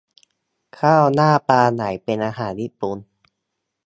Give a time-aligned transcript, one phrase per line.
[0.79, 2.97] ข้าวหน้าปลาไหลเป็นอาหารญี่ปุ่น